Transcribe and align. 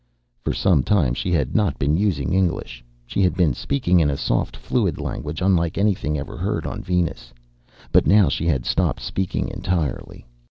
For 0.43 0.51
some 0.51 0.81
time 0.81 1.13
she 1.13 1.31
had 1.31 1.53
not 1.55 1.77
been 1.77 1.95
using 1.95 2.33
English. 2.33 2.83
She 3.05 3.21
had 3.21 3.35
been 3.35 3.53
speaking 3.53 3.99
in 3.99 4.09
a 4.09 4.17
soft, 4.17 4.57
fluid 4.57 4.99
language 4.99 5.41
unlike 5.43 5.77
anything 5.77 6.17
ever 6.17 6.37
heard 6.37 6.65
on 6.65 6.81
Venus. 6.81 7.31
But 7.91 8.07
now 8.07 8.27
she 8.27 8.47
had 8.47 8.65
stopped 8.65 9.01
speaking 9.03 9.47
entirely. 9.49 10.25